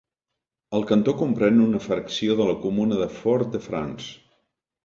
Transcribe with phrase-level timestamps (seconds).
[0.77, 4.13] El cantó comprèn una fracció de la comuna de Fort-de-France.